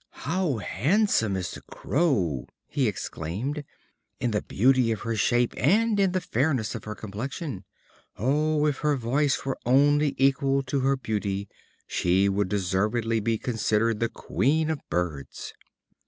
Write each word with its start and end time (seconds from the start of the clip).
"How 0.25 0.57
handsome 0.57 1.35
is 1.37 1.51
the 1.51 1.61
Crow," 1.69 2.47
he 2.67 2.87
exclaimed, 2.87 3.63
"in 4.19 4.31
the 4.31 4.41
beauty 4.41 4.91
of 4.91 5.01
her 5.01 5.15
shape 5.15 5.53
and 5.55 5.99
in 5.99 6.11
the 6.13 6.19
fairness 6.19 6.73
of 6.73 6.85
her 6.85 6.95
complexion! 6.95 7.65
Oh, 8.17 8.65
if 8.65 8.79
her 8.79 8.95
voice 8.95 9.45
were 9.45 9.59
only 9.63 10.15
equal 10.17 10.63
to 10.63 10.79
her 10.79 10.95
beauty, 10.97 11.47
she 11.85 12.27
would 12.27 12.49
deservedly 12.49 13.19
be 13.19 13.37
considered 13.37 13.99
the 13.99 14.09
Queen 14.09 14.71
of 14.71 14.79
Birds!" 14.89 15.53